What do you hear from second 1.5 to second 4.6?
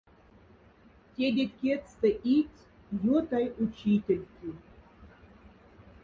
кядьста идсь ётай учительти.